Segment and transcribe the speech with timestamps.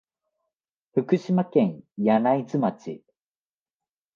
[0.95, 3.03] 福島県柳津町